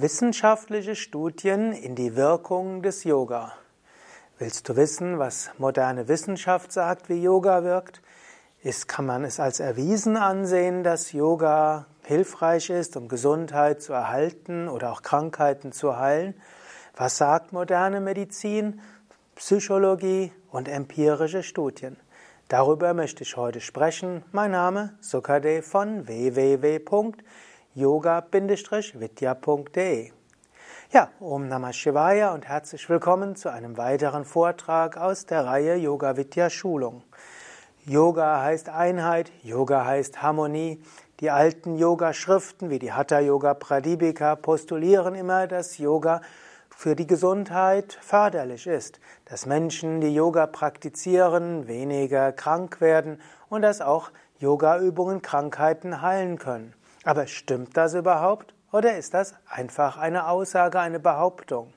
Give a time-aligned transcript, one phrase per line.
[0.00, 3.54] Wissenschaftliche Studien in die Wirkung des Yoga.
[4.38, 8.00] Willst du wissen, was moderne Wissenschaft sagt, wie Yoga wirkt?
[8.62, 14.68] Ist, kann man es als erwiesen ansehen, dass Yoga hilfreich ist, um Gesundheit zu erhalten
[14.68, 16.34] oder auch Krankheiten zu heilen?
[16.96, 18.80] Was sagt moderne Medizin,
[19.34, 21.96] Psychologie und empirische Studien?
[22.46, 24.22] Darüber möchte ich heute sprechen.
[24.30, 26.78] Mein Name Sukade von www
[27.74, 30.12] yoga-vidya.de.
[30.90, 36.16] Ja, Om Namah Shivaya und herzlich willkommen zu einem weiteren Vortrag aus der Reihe Yoga
[36.16, 37.02] Vidya Schulung.
[37.84, 40.82] Yoga heißt Einheit, Yoga heißt Harmonie.
[41.20, 46.20] Die alten Yoga-Schriften wie die Hatha Yoga Pradipika postulieren immer, dass Yoga
[46.70, 53.80] für die Gesundheit förderlich ist, dass Menschen, die Yoga praktizieren, weniger krank werden und dass
[53.80, 56.72] auch Yoga-Übungen Krankheiten heilen können.
[57.08, 61.72] Aber stimmt das überhaupt oder ist das einfach eine Aussage, eine Behauptung?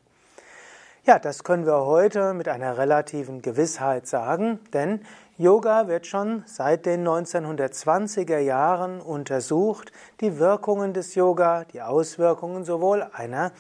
[1.06, 5.06] Ja, das können wir heute mit einer relativen Gewissheit sagen, denn
[5.38, 13.02] Yoga wird schon seit den 1920er Jahren untersucht, die Wirkungen des Yoga, die Auswirkungen sowohl
[13.14, 13.54] einer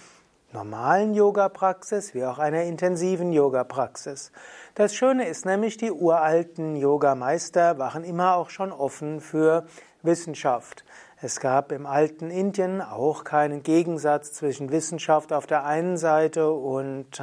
[0.51, 4.33] normalen Yoga-Praxis wie auch einer intensiven Yoga-Praxis.
[4.75, 9.65] Das Schöne ist nämlich, die uralten Yogameister waren immer auch schon offen für
[10.03, 10.83] Wissenschaft.
[11.23, 17.21] Es gab im alten Indien auch keinen Gegensatz zwischen Wissenschaft auf der einen Seite und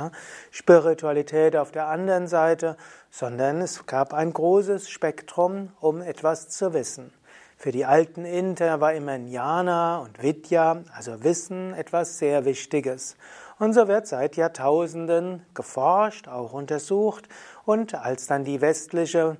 [0.52, 2.76] Spiritualität auf der anderen Seite,
[3.10, 7.12] sondern es gab ein großes Spektrum, um etwas zu wissen.
[7.56, 13.16] Für die alten Inder war immer Jnana und Vidya, also Wissen, etwas sehr Wichtiges.
[13.58, 17.28] Und so wird seit Jahrtausenden geforscht, auch untersucht.
[17.68, 19.36] Und als dann die westliche,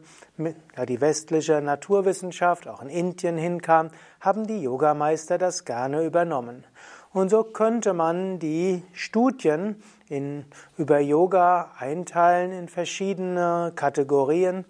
[0.76, 3.88] ja, die westliche Naturwissenschaft auch in Indien hinkam,
[4.20, 6.66] haben die Yogameister das gerne übernommen.
[7.14, 10.44] Und so könnte man die Studien in,
[10.76, 14.66] über Yoga einteilen in verschiedene Kategorien.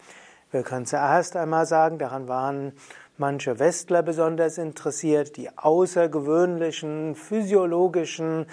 [0.52, 2.74] Wir können zuerst einmal sagen, daran waren
[3.16, 8.46] manche Westler besonders interessiert, die außergewöhnlichen physiologischen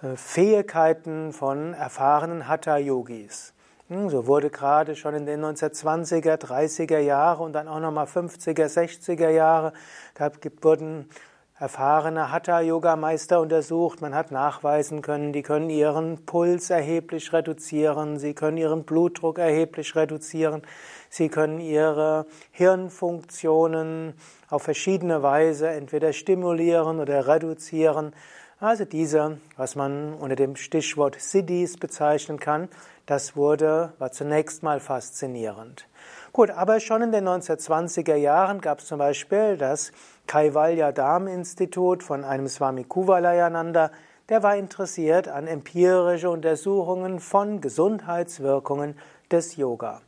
[0.00, 3.52] äh, Fähigkeiten von erfahrenen Hatha-Yogis.
[3.88, 8.66] Hm, so wurde gerade schon in den 1920er, 30er Jahre und dann auch nochmal 50er,
[8.66, 9.72] 60er Jahre
[10.14, 11.08] gab, wurden
[11.56, 14.00] erfahrene Hatha-Yoga-Meister untersucht.
[14.00, 19.94] Man hat nachweisen können, die können ihren Puls erheblich reduzieren, sie können ihren Blutdruck erheblich
[19.94, 20.62] reduzieren,
[21.08, 24.14] sie können ihre Hirnfunktionen
[24.50, 28.14] auf verschiedene Weise entweder stimulieren oder reduzieren.
[28.58, 32.68] Also diese, was man unter dem Stichwort Siddhis bezeichnen kann,
[33.06, 35.88] das wurde, war zunächst mal faszinierend.
[36.32, 39.92] Gut, aber schon in den 1920er Jahren gab es zum Beispiel das
[40.26, 43.90] Kaivalya Dham Institut von einem Swami Kuvalayananda,
[44.28, 48.98] der war interessiert an empirische Untersuchungen von Gesundheitswirkungen
[49.30, 50.00] des Yoga.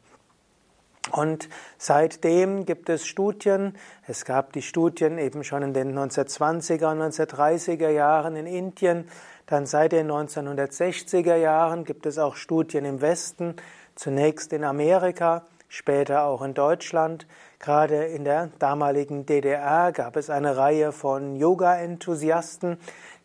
[1.13, 1.49] Und
[1.79, 3.77] seitdem gibt es Studien.
[4.07, 9.09] Es gab die Studien eben schon in den 1920er und 1930er Jahren in Indien.
[9.49, 13.57] Dann seit den 1960er Jahren gibt es auch Studien im Westen,
[13.95, 17.27] zunächst in Amerika, später auch in Deutschland.
[17.59, 22.79] Gerade in der damaligen DDR gab es eine Reihe von Yoga-Enthusiasten,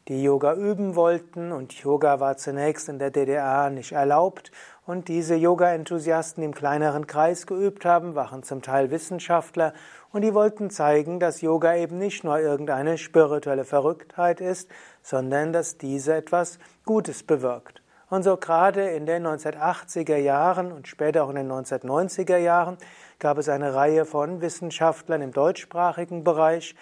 [0.08, 4.52] die Yoga üben wollten und Yoga war zunächst in der DDR nicht erlaubt
[4.86, 9.74] und diese Yoga-Enthusiasten im kleineren Kreis geübt haben, waren zum Teil Wissenschaftler
[10.12, 14.70] und die wollten zeigen, dass Yoga eben nicht nur irgendeine spirituelle Verrücktheit ist,
[15.02, 17.82] sondern dass diese etwas Gutes bewirkt.
[18.10, 22.78] Und so gerade in den 1980er Jahren und später auch in den 1990er Jahren
[23.18, 26.76] gab es eine Reihe von Wissenschaftlern im deutschsprachigen Bereich,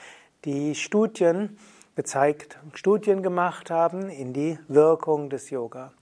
[0.44, 1.58] die Studien
[1.96, 5.94] gezeigt, Studien gemacht haben in die Wirkung des Yoga.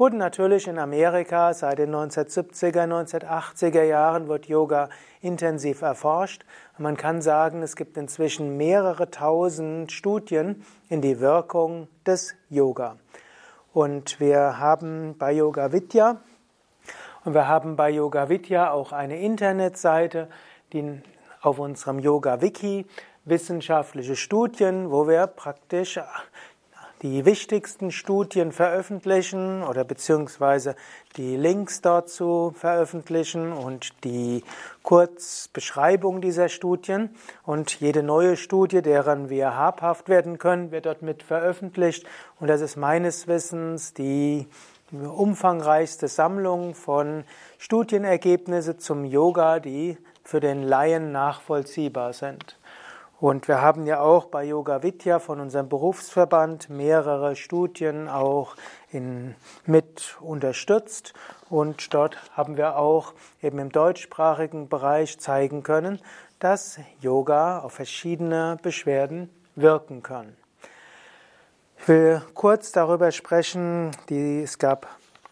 [0.00, 4.88] Gut, natürlich in Amerika seit den 1970er, 1980er Jahren wird Yoga
[5.20, 6.46] intensiv erforscht.
[6.78, 12.96] Man kann sagen, es gibt inzwischen mehrere tausend Studien in die Wirkung des Yoga.
[13.74, 16.16] Und wir haben bei Yoga Vidya
[17.26, 20.30] und wir haben bei Yoga Vidya auch eine Internetseite,
[20.72, 21.02] die
[21.42, 22.86] auf unserem Yoga Wiki
[23.26, 26.00] wissenschaftliche Studien, wo wir praktisch
[27.02, 30.76] die wichtigsten Studien veröffentlichen oder beziehungsweise
[31.16, 34.44] die Links dazu veröffentlichen und die
[34.82, 37.10] Kurzbeschreibung dieser Studien.
[37.44, 42.06] Und jede neue Studie, deren wir habhaft werden können, wird dort mit veröffentlicht.
[42.38, 44.46] Und das ist meines Wissens die
[44.92, 47.24] umfangreichste Sammlung von
[47.58, 52.56] Studienergebnissen zum Yoga, die für den Laien nachvollziehbar sind.
[53.20, 58.56] Und wir haben ja auch bei Yoga Vidya von unserem Berufsverband mehrere Studien auch
[58.90, 59.34] in,
[59.66, 61.12] mit unterstützt.
[61.50, 63.12] Und dort haben wir auch
[63.42, 66.00] eben im deutschsprachigen Bereich zeigen können,
[66.38, 70.34] dass Yoga auf verschiedene Beschwerden wirken kann.
[71.78, 74.88] Ich will kurz darüber sprechen, die, es gab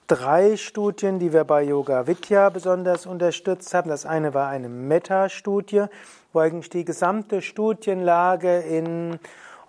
[0.08, 3.90] drei Studien, die wir bei Yoga Vidya besonders unterstützt haben.
[3.90, 5.84] Das eine war eine Meta-Studie,
[6.32, 9.18] wo eigentlich die gesamte Studienlage in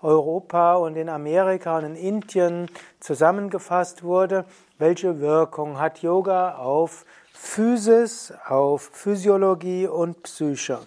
[0.02, 2.72] Europa und in Amerika und in Indien
[3.02, 4.46] zusammengefasst wurde.
[4.78, 10.80] Welche Wirkung hat Yoga auf Physis, auf Physiologie und Psyche?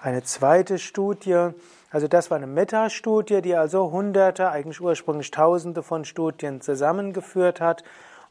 [0.00, 1.50] Eine zweite Studie,
[1.92, 7.84] also das war eine Metastudie, die also hunderte, eigentlich ursprünglich tausende von Studien zusammengeführt hat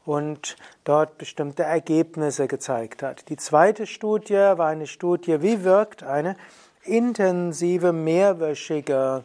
[0.04, 3.28] und dort bestimmte Ergebnisse gezeigt hat.
[3.28, 6.36] Die zweite Studie war eine Studie, wie wirkt eine
[6.84, 9.24] intensive mehrwöchige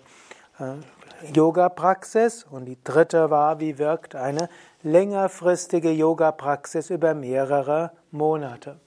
[0.60, 4.50] äh, Yoga-Praxis und die dritte war, wie wirkt eine
[4.84, 8.80] längerfristige Yoga-Praxis über mehrere Monate.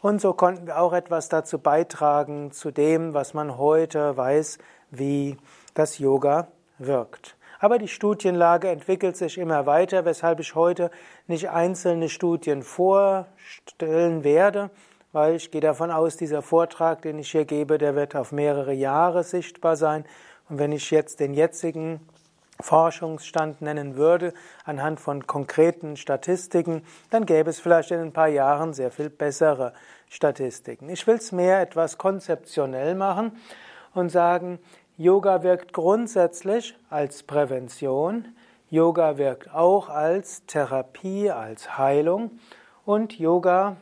[0.00, 4.58] Und so konnten wir auch etwas dazu beitragen, zu dem, was man heute weiß,
[4.90, 5.38] wie
[5.74, 6.48] das Yoga
[6.78, 7.36] wirkt.
[7.62, 10.90] Aber die Studienlage entwickelt sich immer weiter, weshalb ich heute
[11.28, 14.70] nicht einzelne Studien vorstellen werde,
[15.12, 18.72] weil ich gehe davon aus, dieser Vortrag, den ich hier gebe, der wird auf mehrere
[18.72, 20.04] Jahre sichtbar sein.
[20.48, 22.00] Und wenn ich jetzt den jetzigen
[22.58, 28.72] Forschungsstand nennen würde, anhand von konkreten Statistiken, dann gäbe es vielleicht in ein paar Jahren
[28.72, 29.72] sehr viel bessere
[30.08, 30.88] Statistiken.
[30.88, 33.36] Ich will es mehr etwas konzeptionell machen
[33.94, 34.58] und sagen,
[35.02, 38.36] Yoga wirkt grundsätzlich als Prävention,
[38.70, 42.38] Yoga wirkt auch als Therapie, als Heilung
[42.84, 43.78] und Yoga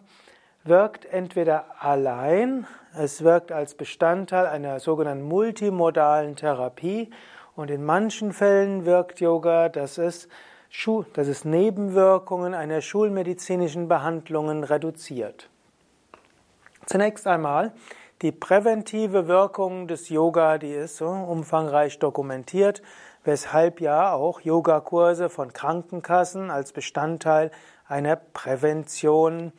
[0.64, 7.10] wirkt entweder allein, es wirkt als Bestandteil einer sogenannten multimodalen Therapie
[7.54, 10.26] und in manchen Fällen wirkt Yoga, dass es,
[11.12, 15.50] dass es Nebenwirkungen einer schulmedizinischen Behandlungen reduziert.
[16.86, 17.72] Zunächst einmal
[18.22, 22.82] die präventive Wirkung des Yoga, die ist so umfangreich dokumentiert,
[23.24, 27.50] weshalb ja auch Yogakurse von Krankenkassen als Bestandteil
[27.88, 29.52] einer Prävention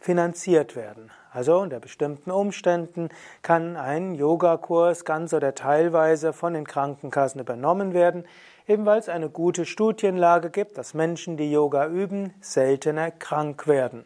[0.00, 1.10] finanziert werden.
[1.30, 3.10] Also unter bestimmten Umständen
[3.42, 8.24] kann ein Yogakurs ganz oder teilweise von den Krankenkassen übernommen werden,
[8.66, 14.04] eben weil es eine gute Studienlage gibt, dass Menschen, die Yoga üben, seltener krank werden.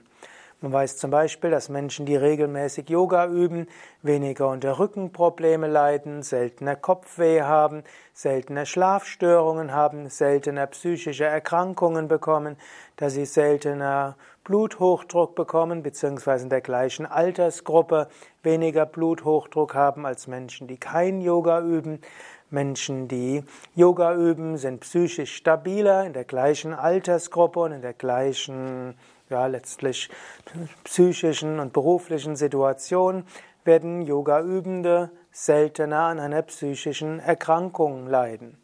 [0.62, 3.66] Man weiß zum Beispiel, dass Menschen, die regelmäßig Yoga üben,
[4.02, 7.82] weniger unter Rückenprobleme leiden, seltener Kopfweh haben,
[8.14, 12.56] seltener Schlafstörungen haben, seltener psychische Erkrankungen bekommen,
[12.94, 18.06] dass sie seltener Bluthochdruck bekommen, beziehungsweise in der gleichen Altersgruppe
[18.44, 22.00] weniger Bluthochdruck haben als Menschen, die kein Yoga üben.
[22.50, 23.42] Menschen, die
[23.74, 28.94] Yoga üben, sind psychisch stabiler in der gleichen Altersgruppe und in der gleichen,
[29.32, 30.08] ja, letztlich
[30.84, 33.24] psychischen und beruflichen Situation
[33.64, 38.58] werden Yoga-Übende seltener an einer psychischen Erkrankung leiden.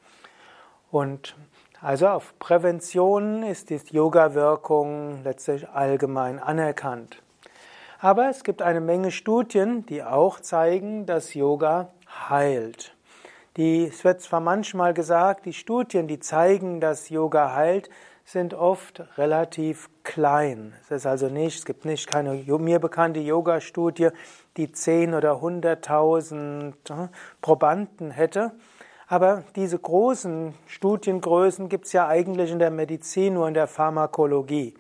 [0.91, 1.37] Und
[1.81, 7.23] also auf Prävention ist die Yoga-Wirkung letztlich allgemein anerkannt.
[8.01, 11.91] Aber es gibt eine Menge Studien, die auch zeigen, dass Yoga
[12.29, 12.95] heilt.
[13.57, 17.91] Die, es wird zwar manchmal gesagt, die Studien, die zeigen, dass Yoga heilt,
[18.31, 20.75] sind oft relativ klein.
[20.83, 24.11] Es ist also nicht, es gibt nicht keine mir bekannte Yoga-Studie,
[24.59, 27.09] die 10 oder 100.000 äh,
[27.41, 28.53] Probanden hätte.
[29.07, 34.75] Aber diese großen Studiengrößen gibt es ja eigentlich in der Medizin, nur in der Pharmakologie.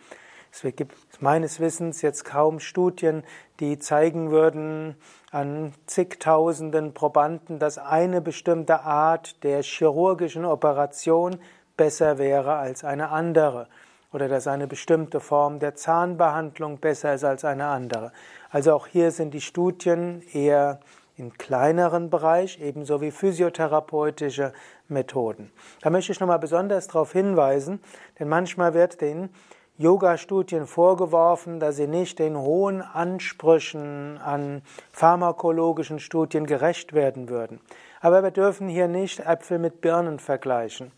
[0.52, 3.22] Es gibt meines Wissens jetzt kaum Studien,
[3.60, 4.96] die zeigen würden
[5.30, 11.38] an zigtausenden Probanden, dass eine bestimmte Art der chirurgischen Operation
[11.78, 13.68] besser wäre als eine andere
[14.12, 18.12] oder dass eine bestimmte Form der Zahnbehandlung besser ist als eine andere.
[18.50, 20.80] Also auch hier sind die Studien eher
[21.16, 24.52] im kleineren Bereich, ebenso wie physiotherapeutische
[24.88, 25.50] Methoden.
[25.80, 27.80] Da möchte ich nochmal besonders darauf hinweisen,
[28.18, 29.30] denn manchmal wird den
[29.78, 37.60] Yoga-Studien vorgeworfen, dass sie nicht den hohen Ansprüchen an pharmakologischen Studien gerecht werden würden.
[38.00, 40.92] Aber wir dürfen hier nicht Äpfel mit Birnen vergleichen.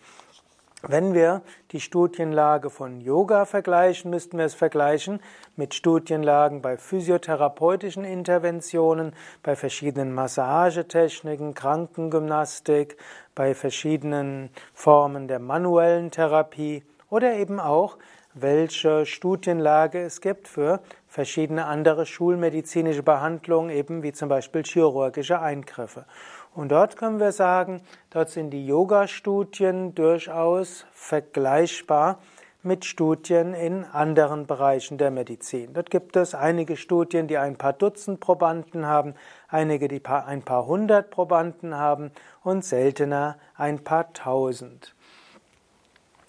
[0.83, 5.21] Wenn wir die Studienlage von Yoga vergleichen, müssten wir es vergleichen
[5.55, 12.97] mit Studienlagen bei physiotherapeutischen Interventionen, bei verschiedenen Massagetechniken, Krankengymnastik,
[13.35, 17.99] bei verschiedenen Formen der manuellen Therapie oder eben auch,
[18.33, 26.07] welche Studienlage es gibt für verschiedene andere schulmedizinische Behandlungen, eben wie zum Beispiel chirurgische Eingriffe.
[26.55, 27.81] Und dort können wir sagen,
[28.11, 32.19] dort sind die Yoga-Studien durchaus vergleichbar
[32.63, 35.73] mit Studien in anderen Bereichen der Medizin.
[35.73, 39.15] Dort gibt es einige Studien, die ein paar Dutzend Probanden haben,
[39.49, 42.11] einige, die ein paar hundert Probanden haben
[42.43, 44.95] und seltener ein paar tausend.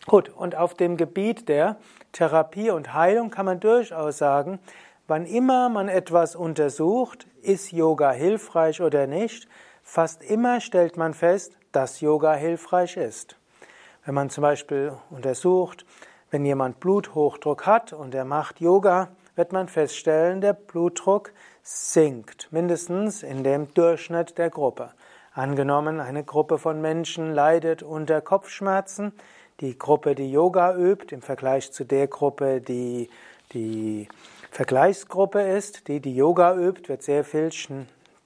[0.07, 1.77] Gut, und auf dem Gebiet der
[2.11, 4.59] Therapie und Heilung kann man durchaus sagen,
[5.07, 9.47] wann immer man etwas untersucht, ist Yoga hilfreich oder nicht,
[9.91, 13.35] fast immer stellt man fest, dass Yoga hilfreich ist.
[14.05, 15.85] Wenn man zum Beispiel untersucht,
[16.29, 23.21] wenn jemand Bluthochdruck hat und er macht Yoga, wird man feststellen, der Blutdruck sinkt, mindestens
[23.21, 24.91] in dem Durchschnitt der Gruppe.
[25.33, 29.11] Angenommen, eine Gruppe von Menschen leidet unter Kopfschmerzen,
[29.59, 33.09] die Gruppe, die Yoga übt, im Vergleich zu der Gruppe, die
[33.51, 34.07] die
[34.51, 37.51] Vergleichsgruppe ist, die die Yoga übt, wird sehr viel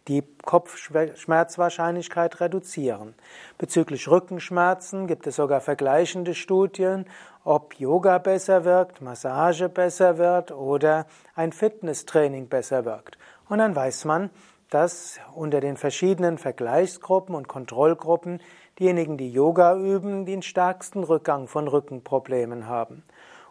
[0.08, 3.16] die Kopfschmerzwahrscheinlichkeit reduzieren.
[3.58, 7.06] Bezüglich Rückenschmerzen gibt es sogar vergleichende Studien,
[7.44, 13.18] ob Yoga besser wirkt, Massage besser wird oder ein Fitnesstraining besser wirkt.
[13.50, 14.30] Und dann weiß man,
[14.70, 18.42] dass unter den verschiedenen Vergleichsgruppen und Kontrollgruppen
[18.80, 23.04] diejenigen, die Yoga üben, den stärksten Rückgang von Rückenproblemen haben.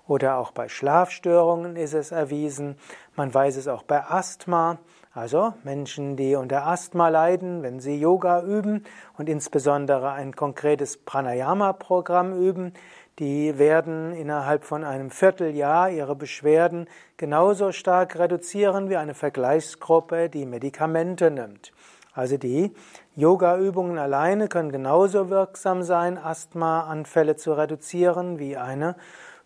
[0.07, 2.77] Oder auch bei Schlafstörungen ist es erwiesen.
[3.17, 4.79] Man weiß es auch bei Asthma.
[5.15, 8.83] Also Menschen, die unter Asthma leiden, wenn sie Yoga üben
[9.17, 12.73] und insbesondere ein konkretes Pranayama-Programm üben,
[13.21, 20.47] die werden innerhalb von einem Vierteljahr ihre Beschwerden genauso stark reduzieren wie eine Vergleichsgruppe, die
[20.47, 21.73] Medikamente nimmt.
[22.13, 22.73] Also die
[23.15, 28.97] Yoga-Übungen alleine können genauso wirksam sein, Asthmaanfälle zu reduzieren wie eine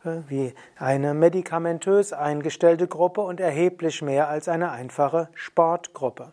[0.02, 6.32] wie eine medikamentös eingestellte Gruppe und erheblich mehr als eine einfache Sportgruppe.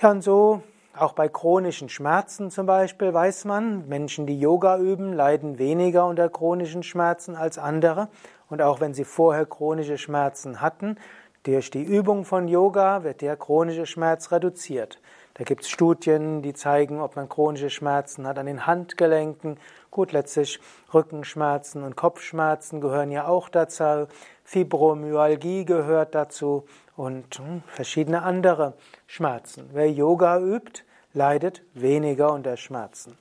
[0.00, 0.62] Ja, und so
[0.96, 6.28] auch bei chronischen Schmerzen zum Beispiel weiß man, Menschen, die Yoga üben, leiden weniger unter
[6.28, 8.08] chronischen Schmerzen als andere.
[8.48, 10.96] Und auch wenn sie vorher chronische Schmerzen hatten,
[11.42, 15.00] durch die Übung von Yoga wird der chronische Schmerz reduziert.
[15.34, 19.58] Da gibt es Studien, die zeigen, ob man chronische Schmerzen hat an den Handgelenken.
[19.94, 20.58] Gut, letztlich
[20.92, 24.08] Rückenschmerzen und Kopfschmerzen gehören ja auch dazu.
[24.42, 26.64] Fibromyalgie gehört dazu
[26.96, 28.72] und hm, verschiedene andere
[29.06, 29.70] Schmerzen.
[29.72, 30.82] Wer Yoga übt,
[31.12, 33.16] leidet weniger unter Schmerzen.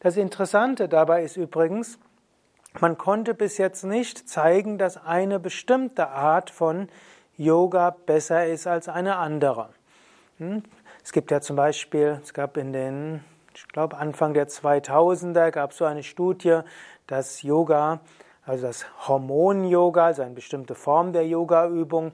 [0.00, 1.98] Das Interessante dabei ist übrigens,
[2.80, 6.90] man konnte bis jetzt nicht zeigen, dass eine bestimmte Art von
[7.38, 9.70] Yoga besser ist als eine andere.
[10.36, 10.64] Hm?
[11.02, 13.24] Es gibt ja zum Beispiel, es gab in den,
[13.54, 16.60] ich glaube Anfang der 2000er, gab es so eine Studie,
[17.06, 18.00] dass Yoga,
[18.44, 22.12] also das Hormon-Yoga, also eine bestimmte Form der Yoga-Übung,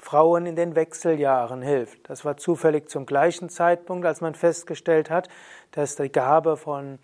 [0.00, 2.08] Frauen in den Wechseljahren hilft.
[2.08, 5.28] Das war zufällig zum gleichen Zeitpunkt, als man festgestellt hat,
[5.72, 6.98] dass die Gabe von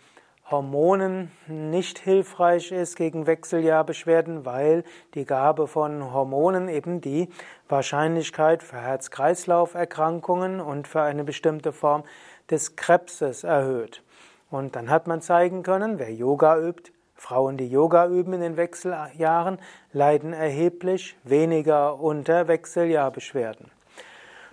[0.51, 7.29] Hormonen nicht hilfreich ist gegen Wechseljahrbeschwerden, weil die Gabe von Hormonen eben die
[7.69, 12.05] Wahrscheinlichkeit für Herz-Kreislauf-Erkrankungen und für eine bestimmte Form
[12.51, 14.03] des Krebses erhöht.
[14.51, 18.57] Und dann hat man zeigen können, wer Yoga übt, Frauen, die Yoga üben in den
[18.57, 19.59] Wechseljahren,
[19.93, 23.71] leiden erheblich weniger unter Wechseljahrbeschwerden.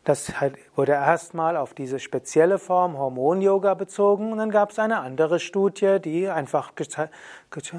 [0.05, 0.33] Das
[0.75, 5.99] wurde erstmal auf diese spezielle Form Hormon-Yoga bezogen und dann gab es eine andere Studie,
[6.03, 6.73] die einfach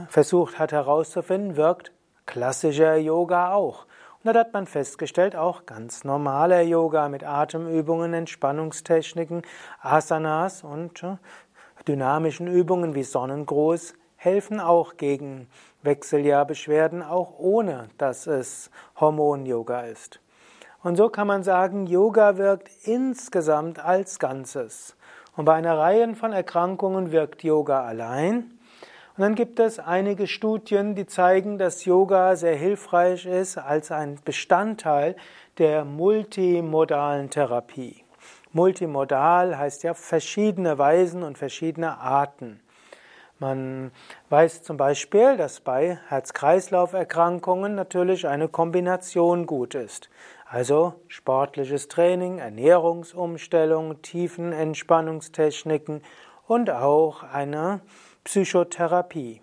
[0.09, 1.92] versucht hat herauszufinden, wirkt
[2.25, 3.87] klassischer Yoga auch.
[4.25, 9.43] Und da hat man festgestellt, auch ganz normaler Yoga mit Atemübungen, Entspannungstechniken,
[9.83, 11.04] Asanas und
[11.87, 15.47] dynamischen Übungen wie Sonnengruß helfen auch gegen
[15.83, 20.21] Wechseljahrbeschwerden, auch ohne dass es Hormon-Yoga ist.
[20.83, 24.97] Und so kann man sagen, Yoga wirkt insgesamt als Ganzes.
[25.37, 28.54] Und bei einer Reihe von Erkrankungen wirkt Yoga allein.
[29.16, 34.18] Und dann gibt es einige Studien, die zeigen, dass Yoga sehr hilfreich ist als ein
[34.25, 35.14] Bestandteil
[35.59, 38.02] der multimodalen Therapie.
[38.52, 42.59] Multimodal heißt ja verschiedene Weisen und verschiedene Arten.
[43.38, 43.92] Man
[44.30, 50.11] weiß zum Beispiel, dass bei Herz-Kreislauf-Erkrankungen natürlich eine Kombination gut ist.
[50.47, 56.02] Also sportliches Training, Ernährungsumstellung, Tiefenentspannungstechniken
[56.47, 57.80] und auch eine
[58.25, 59.43] Psychotherapie.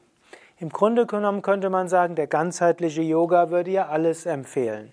[0.57, 4.91] Im Grunde genommen könnte man sagen, der ganzheitliche Yoga würde ja alles empfehlen.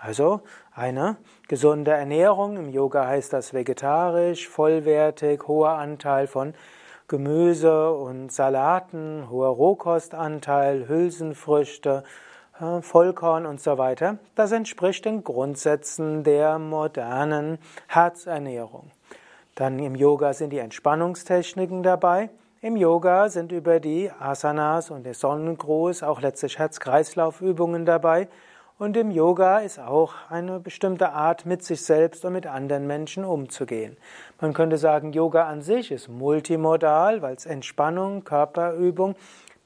[0.00, 0.42] Also
[0.74, 1.16] eine
[1.48, 6.54] gesunde Ernährung, im Yoga heißt das vegetarisch, vollwertig, hoher Anteil von
[7.08, 12.04] Gemüse und Salaten, hoher Rohkostanteil, Hülsenfrüchte,
[12.60, 14.18] äh, Vollkorn und so weiter.
[14.34, 18.90] Das entspricht den Grundsätzen der modernen Herzernährung.
[19.54, 22.30] Dann im Yoga sind die Entspannungstechniken dabei.
[22.60, 28.26] Im Yoga sind über die Asanas und den Sonnengruß auch letztlich Herz-Kreislauf-Übungen dabei.
[28.80, 33.24] Und im Yoga ist auch eine bestimmte Art, mit sich selbst und mit anderen Menschen
[33.24, 33.96] umzugehen.
[34.40, 39.14] Man könnte sagen, Yoga an sich ist multimodal, weil es Entspannung, Körperübung,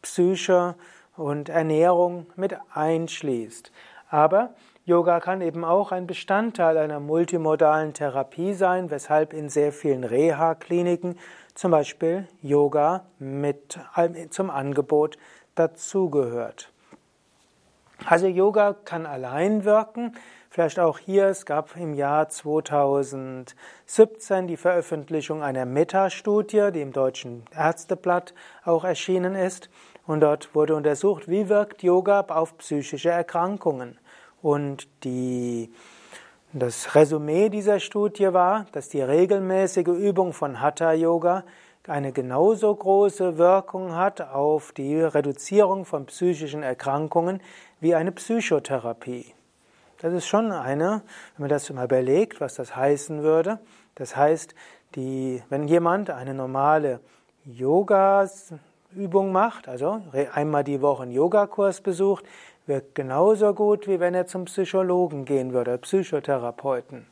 [0.03, 0.75] Psyche
[1.17, 3.73] und Ernährung mit einschließt.
[4.11, 4.51] Aber
[4.85, 11.17] Yoga kann eben auch ein Bestandteil einer multimodalen Therapie sein, weshalb in sehr vielen Reha-Kliniken
[11.55, 13.79] zum Beispiel Yoga mit
[14.31, 15.19] zum Angebot
[15.55, 16.73] dazugehört.
[18.05, 20.17] Also Yoga kann allein wirken.
[20.51, 27.47] Vielleicht auch hier, es gab im Jahr 2017 die Veröffentlichung einer Metastudie, die im Deutschen
[27.57, 29.71] Ärzteblatt auch erschienen ist.
[30.07, 33.99] Und dort wurde untersucht, wie wirkt Yoga auf psychische Erkrankungen.
[34.43, 35.73] Und die,
[36.55, 41.45] das Resümee dieser Studie war, dass die regelmäßige Übung von Hatha Yoga
[41.89, 47.41] eine genauso große Wirkung hat auf die Reduzierung von psychischen Erkrankungen
[47.81, 49.33] wie eine Psychotherapie.
[50.01, 51.03] Das ist schon eine,
[51.37, 53.59] wenn man das mal überlegt, was das heißen würde.
[53.95, 54.55] Das heißt,
[54.95, 57.01] die, wenn jemand eine normale
[57.45, 62.27] Yoga-Übung macht, also einmal die Woche einen Yogakurs besucht,
[62.66, 67.07] wirkt genauso gut, wie wenn er zum Psychologen gehen würde, Psychotherapeuten.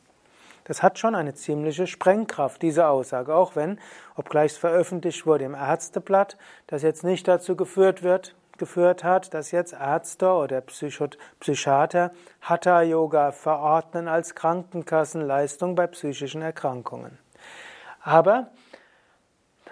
[0.63, 3.79] Das hat schon eine ziemliche Sprengkraft, diese Aussage, auch wenn,
[4.15, 9.49] obgleich es veröffentlicht wurde im Ärzteblatt, das jetzt nicht dazu geführt wird, geführt hat, dass
[9.51, 17.17] jetzt Ärzte oder Psychiater Hatha Yoga verordnen als Krankenkassenleistung bei psychischen Erkrankungen.
[18.01, 18.51] Aber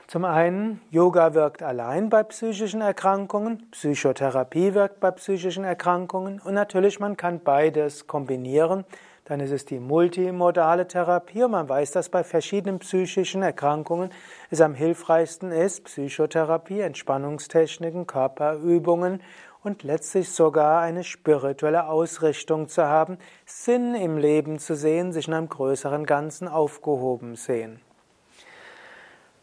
[0.10, 7.00] zum einen, Yoga wirkt allein bei psychischen Erkrankungen, Psychotherapie wirkt bei psychischen Erkrankungen und natürlich
[7.00, 8.86] man kann beides kombinieren
[9.30, 14.10] dann ist es die multimodale Therapie und man weiß, dass bei verschiedenen psychischen Erkrankungen
[14.50, 19.22] es am hilfreichsten ist, Psychotherapie, Entspannungstechniken, Körperübungen
[19.62, 25.36] und letztlich sogar eine spirituelle Ausrichtung zu haben, Sinn im Leben zu sehen, sich in
[25.36, 27.82] einem größeren Ganzen aufgehoben sehen.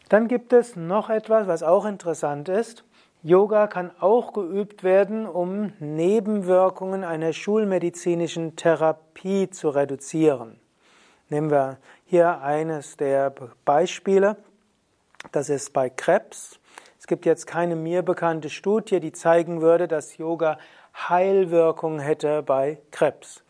[0.09, 2.85] Dann gibt es noch etwas, was auch interessant ist.
[3.23, 10.59] Yoga kann auch geübt werden, um Nebenwirkungen einer schulmedizinischen Therapie zu reduzieren.
[11.29, 13.33] Nehmen wir hier eines der
[13.65, 14.37] Beispiele.
[15.33, 16.59] Das ist bei Krebs.
[16.99, 20.57] Es gibt jetzt keine mir bekannte Studie, die zeigen würde, dass Yoga
[20.95, 23.43] Heilwirkung hätte bei Krebs.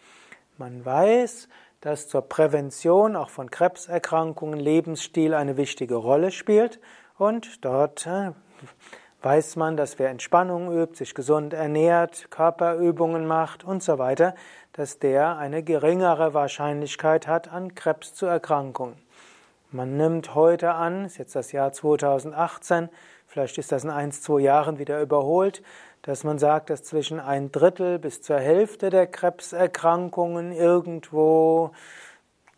[0.58, 1.50] Man weiß,
[1.82, 6.80] dass zur Prävention auch von Krebserkrankungen Lebensstil eine wichtige Rolle spielt
[7.18, 8.32] und dort äh,
[9.22, 14.36] weiß man, dass wer Entspannung übt, sich gesund ernährt, Körperübungen macht und so weiter,
[14.74, 18.94] dass der eine geringere Wahrscheinlichkeit hat, an Krebs zu erkranken.
[19.72, 22.90] Man nimmt heute an, ist jetzt das Jahr 2018,
[23.26, 25.62] vielleicht ist das in ein, zwei Jahren wieder überholt,
[26.08, 31.72] dass man sagt, dass zwischen ein Drittel bis zur Hälfte der Krebserkrankungen irgendwo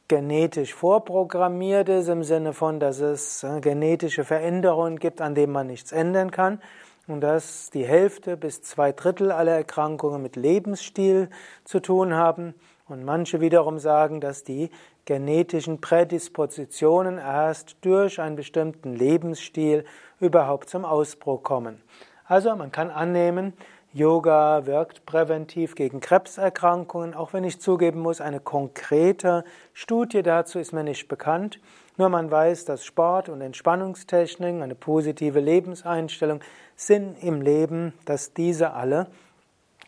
[0.08, 5.66] genetisch vorprogrammiert ist, im Sinne von, dass es äh, genetische Veränderungen gibt, an denen man
[5.66, 6.62] nichts ändern kann.
[7.08, 11.32] Und dass die Hälfte bis zwei Drittel aller Erkrankungen mit Lebensstil
[11.64, 12.54] zu tun haben.
[12.88, 14.70] Und manche wiederum sagen, dass die
[15.06, 19.86] genetischen Prädispositionen erst durch einen bestimmten Lebensstil
[20.20, 21.82] überhaupt zum Ausbruch kommen.
[22.30, 23.54] Also man kann annehmen,
[23.92, 30.72] Yoga wirkt präventiv gegen Krebserkrankungen, auch wenn ich zugeben muss, eine konkrete Studie dazu ist
[30.72, 31.60] mir nicht bekannt.
[31.98, 36.42] Nur man weiß, dass Sport und Entspannungstechniken, eine positive Lebenseinstellung,
[36.76, 39.08] Sinn im Leben, dass diese alle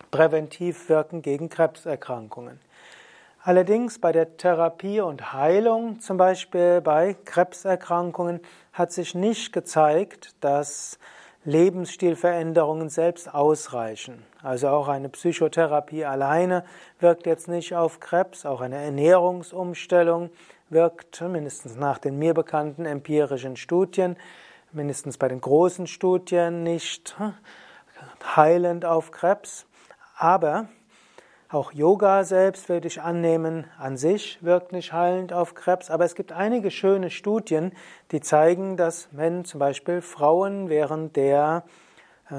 [0.10, 2.60] präventiv wirken gegen Krebserkrankungen.
[3.43, 8.39] Allerdings bei der Therapie und Heilung, zum Beispiel bei Krebserkrankungen,
[8.73, 10.97] hat sich nicht gezeigt, dass
[11.43, 14.23] Lebensstilveränderungen selbst ausreichen.
[14.43, 16.63] Also auch eine Psychotherapie alleine
[16.99, 20.30] wirkt jetzt nicht auf Krebs, auch eine Ernährungsumstellung
[20.69, 24.15] wirkt mindestens nach den mir bekannten empirischen Studien,
[24.71, 27.15] mindestens bei den großen Studien nicht
[28.36, 29.65] heilend auf Krebs.
[30.15, 30.69] Aber
[31.54, 36.16] auch Yoga selbst würde ich annehmen, an sich wirkt nicht heilend auf Krebs, aber es
[36.16, 37.74] gibt einige schöne Studien,
[38.12, 41.64] die zeigen, dass wenn zum Beispiel Frauen während der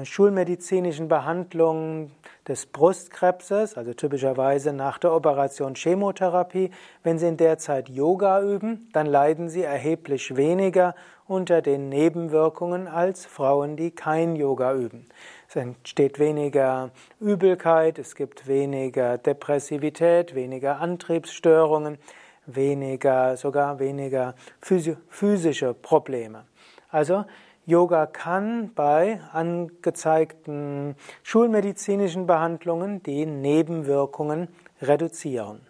[0.03, 2.11] schulmedizinischen Behandlung
[2.47, 6.71] des Brustkrebses, also typischerweise nach der Operation Chemotherapie,
[7.03, 10.95] wenn Sie in der Zeit Yoga üben, dann leiden Sie erheblich weniger
[11.27, 15.07] unter den Nebenwirkungen als Frauen, die kein Yoga üben.
[15.47, 21.97] Es entsteht weniger Übelkeit, es gibt weniger Depressivität, weniger Antriebsstörungen,
[22.45, 26.45] weniger, sogar weniger physische Probleme.
[26.89, 27.25] Also
[27.65, 34.49] Yoga kann bei angezeigten schulmedizinischen Behandlungen die Nebenwirkungen
[34.81, 35.61] reduzieren.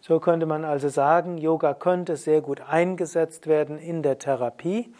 [0.00, 4.94] So könnte man also sagen, Yoga könnte sehr gut eingesetzt werden in der Therapie,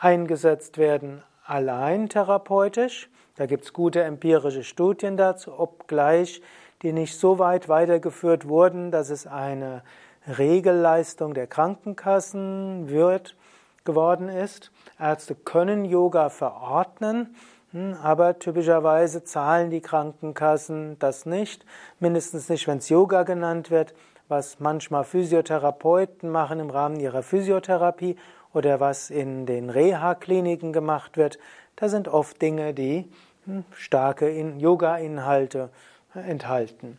[0.00, 3.08] eingesetzt werden allein therapeutisch.
[3.36, 6.42] Da gibt es gute empirische Studien dazu, obgleich
[6.82, 9.82] die nicht so weit weitergeführt wurden, dass es eine
[10.26, 13.36] Regelleistung der Krankenkassen wird
[13.84, 14.70] geworden ist.
[14.98, 17.34] Ärzte können Yoga verordnen,
[17.72, 21.64] hm, aber typischerweise zahlen die Krankenkassen das nicht,
[21.98, 23.94] mindestens nicht, wenn es Yoga genannt wird,
[24.28, 28.16] was manchmal Physiotherapeuten machen im Rahmen ihrer Physiotherapie
[28.52, 31.38] oder was in den Reha-Kliniken gemacht wird.
[31.76, 33.10] Da sind oft Dinge, die
[33.44, 35.70] hm, starke Yoga-Inhalte
[36.14, 36.98] enthalten.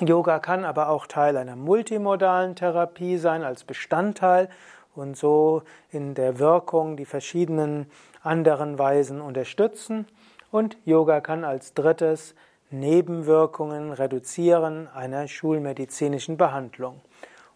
[0.00, 4.48] Yoga kann aber auch Teil einer multimodalen Therapie sein als Bestandteil
[4.94, 7.90] und so in der Wirkung die verschiedenen
[8.22, 10.06] anderen Weisen unterstützen.
[10.50, 12.34] Und Yoga kann als drittes
[12.70, 17.00] Nebenwirkungen reduzieren einer schulmedizinischen Behandlung.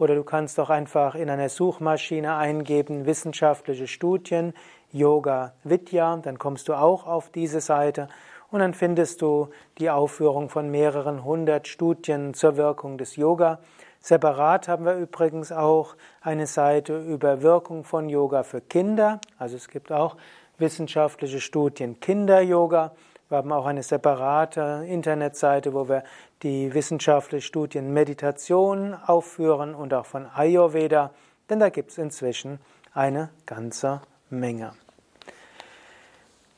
[0.00, 4.54] Oder du kannst auch einfach in einer Suchmaschine eingeben wissenschaftliche Studien,
[4.90, 8.08] Yoga Vidya, dann kommst du auch auf diese Seite
[8.50, 13.58] und dann findest du die Aufführung von mehreren hundert Studien zur Wirkung des Yoga.
[14.00, 19.20] Separat haben wir übrigens auch eine Seite über Wirkung von Yoga für Kinder.
[19.36, 20.16] Also es gibt auch
[20.56, 22.92] wissenschaftliche Studien Kinder-Yoga.
[23.30, 26.02] Wir haben auch eine separate Internetseite, wo wir
[26.42, 31.12] die wissenschaftlichen Studien Meditation aufführen und auch von Ayurveda,
[31.48, 32.58] denn da gibt es inzwischen
[32.92, 34.72] eine ganze Menge.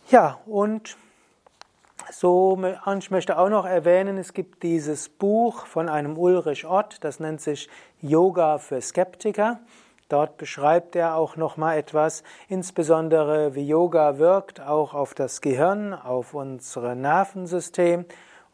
[0.08, 0.96] Ja, und
[2.10, 2.58] so,
[2.98, 7.42] ich möchte auch noch erwähnen, es gibt dieses Buch von einem Ulrich Ott, das nennt
[7.42, 7.68] sich
[8.00, 9.60] Yoga für Skeptiker.
[10.12, 15.94] Dort beschreibt er auch noch mal etwas, insbesondere wie Yoga wirkt, auch auf das Gehirn,
[15.94, 18.04] auf unser Nervensystem.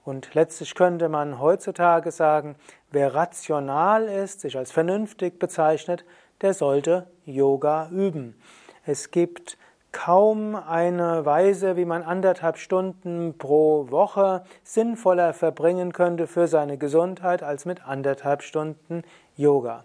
[0.04, 2.54] Und letztlich könnte man heutzutage sagen,
[2.92, 6.04] wer rational ist, sich als vernünftig bezeichnet,
[6.42, 8.40] der sollte Yoga üben.
[8.86, 9.58] Es gibt
[9.90, 17.42] kaum eine Weise, wie man anderthalb Stunden pro Woche sinnvoller verbringen könnte für seine Gesundheit
[17.42, 19.02] als mit anderthalb Stunden
[19.34, 19.84] Yoga.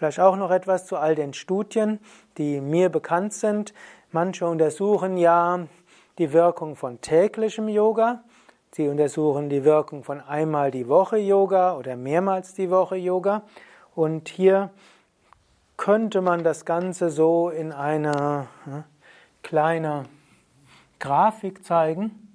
[0.00, 2.00] Vielleicht auch noch etwas zu all den Studien,
[2.38, 3.74] die mir bekannt sind.
[4.12, 5.66] Manche untersuchen ja
[6.16, 8.24] die Wirkung von täglichem Yoga.
[8.70, 13.42] Sie untersuchen die Wirkung von einmal die Woche Yoga oder mehrmals die Woche Yoga.
[13.94, 14.70] Und hier
[15.76, 18.84] könnte man das Ganze so in einer hm,
[19.42, 20.06] kleine
[20.98, 22.29] Grafik zeigen.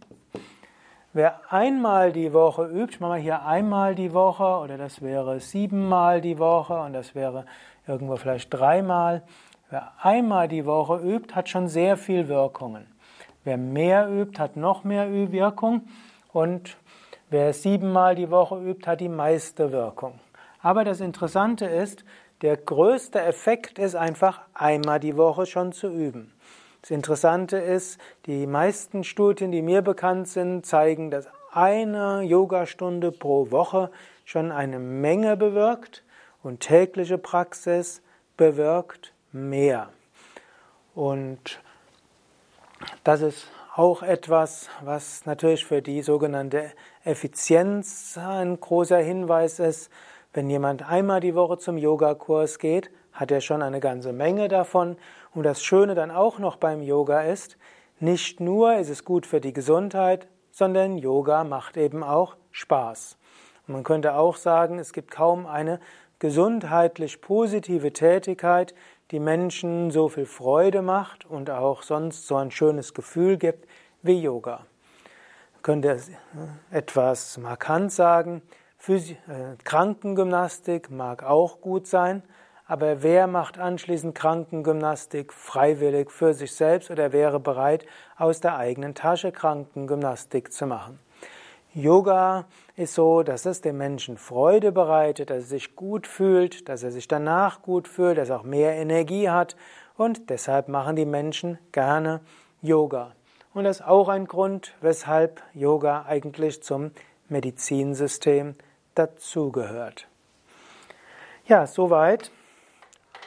[1.16, 5.40] Wer einmal die Woche übt, ich mache mal hier einmal die Woche oder das wäre
[5.40, 7.46] siebenmal die Woche und das wäre
[7.88, 9.24] irgendwo vielleicht dreimal.
[9.70, 12.86] Wer einmal die Woche übt, hat schon sehr viel Wirkungen.
[13.46, 15.88] Wer mehr übt, hat noch mehr Wirkung
[16.34, 16.76] und
[17.30, 20.20] wer siebenmal die Woche übt, hat die meiste Wirkung.
[20.62, 22.04] Aber das Interessante ist,
[22.42, 26.34] der größte Effekt ist einfach einmal die Woche schon zu üben.
[26.86, 33.50] Das Interessante ist, die meisten Studien, die mir bekannt sind, zeigen, dass eine Yogastunde pro
[33.50, 33.90] Woche
[34.24, 36.04] schon eine Menge bewirkt
[36.44, 38.04] und tägliche Praxis
[38.38, 39.90] bewirkt mehr.
[40.94, 41.60] Und
[43.04, 46.72] das ist auch etwas, was natürlich für die sogenannte
[47.04, 49.90] Effizienz ein großer Hinweis ist.
[50.34, 54.98] Wenn jemand einmal die Woche zum Yogakurs geht, hat er schon eine ganze Menge davon.
[55.36, 57.58] Und das Schöne dann auch noch beim Yoga ist,
[58.00, 63.18] Nicht nur ist es gut für die Gesundheit, sondern Yoga macht eben auch Spaß.
[63.68, 65.80] man könnte auch sagen, es gibt kaum eine
[66.20, 68.76] gesundheitlich positive Tätigkeit,
[69.12, 73.68] die Menschen so viel Freude macht und auch sonst so ein schönes Gefühl gibt
[74.02, 74.66] wie Yoga.
[75.54, 78.42] Man könnte äh, etwas markant sagen,
[78.78, 82.24] Physi äh, Krankengymnastik mag auch gut sein,
[82.68, 87.86] aber wer macht anschließend Krankengymnastik freiwillig für sich selbst oder wäre bereit,
[88.18, 91.00] aus der eigenen Tasche Krankengymnastik zu machen?
[91.74, 92.46] Yoga
[92.78, 96.92] ist so, dass es dem Menschen Freude bereitet, dass er sich gut fühlt, dass er
[96.92, 99.56] sich danach gut fühlt, dass er auch mehr Energie hat
[99.98, 102.22] und deshalb machen die Menschen gerne
[102.62, 103.12] Yoga.
[103.54, 106.92] Und das ist auch ein Grund, weshalb Yoga eigentlich zum
[107.30, 108.56] Medizinsystem
[108.96, 110.08] dazugehört.
[111.46, 112.32] Ja, soweit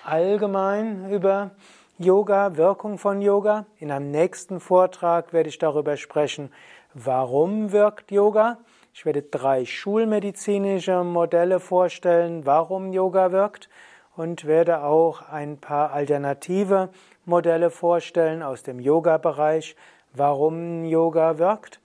[0.08, 1.50] allgemein über
[1.98, 3.66] Yoga, Wirkung von Yoga.
[3.78, 6.50] In einem nächsten Vortrag werde ich darüber sprechen,
[6.94, 8.58] Warum wirkt Yoga?
[8.94, 13.68] Ich werde drei schulmedizinische Modelle vorstellen, warum Yoga wirkt
[14.16, 16.88] und werde auch ein paar alternative
[17.26, 19.76] Modelle vorstellen aus dem Yoga-Bereich,
[20.14, 21.80] warum Yoga wirkt.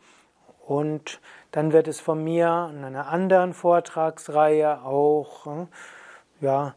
[0.66, 1.20] Und
[1.52, 5.68] dann wird es von mir in einer anderen Vortragsreihe auch hm,
[6.40, 6.74] ja,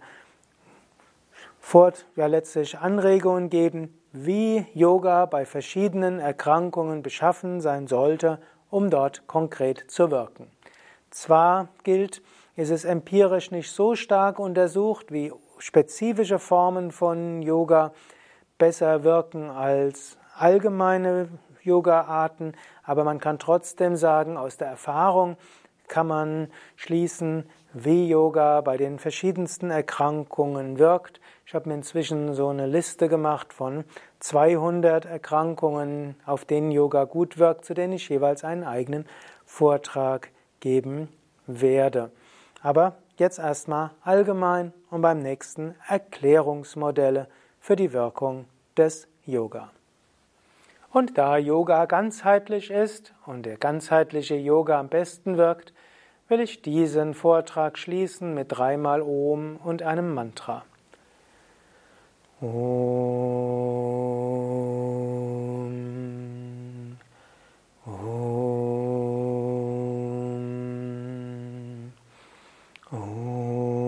[1.66, 8.38] fort, ja letztlich Anregungen geben, wie Yoga bei verschiedenen Erkrankungen beschaffen sein sollte,
[8.70, 10.48] um dort konkret zu wirken.
[11.10, 12.22] Zwar gilt,
[12.54, 17.92] ist es empirisch nicht so stark untersucht, wie spezifische Formen von Yoga
[18.58, 21.30] besser wirken als allgemeine
[21.62, 22.52] Yoga-Arten,
[22.84, 25.36] aber man kann trotzdem sagen, aus der Erfahrung
[25.88, 31.20] kann man schließen, wie Yoga bei den verschiedensten Erkrankungen wirkt.
[31.44, 33.84] Ich habe mir inzwischen so eine Liste gemacht von
[34.20, 39.06] 200 Erkrankungen, auf denen Yoga gut wirkt, zu denen ich jeweils einen eigenen
[39.44, 41.10] Vortrag geben
[41.46, 42.10] werde.
[42.62, 47.28] Aber jetzt erstmal allgemein und beim nächsten Erklärungsmodelle
[47.60, 48.46] für die Wirkung
[48.78, 49.70] des Yoga.
[50.92, 55.74] Und da Yoga ganzheitlich ist und der ganzheitliche Yoga am besten wirkt,
[56.28, 60.64] will ich diesen Vortrag schließen mit dreimal Om und einem Mantra.
[62.40, 63.76] Om.
[67.86, 68.66] Om.
[72.90, 73.86] Om.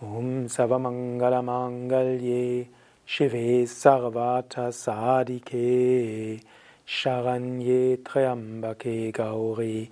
[0.00, 2.66] Om Savamangalamangalye
[3.06, 6.40] Shive Sarvata Sadike
[6.86, 9.90] Sharanye Triambake Gauri